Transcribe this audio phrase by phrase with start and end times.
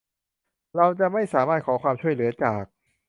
[0.75, 2.63] เราจะไม่สามารถขอความช่วยเหลือจาก